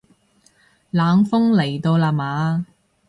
[0.89, 2.65] 冷鋒嚟到啦嘛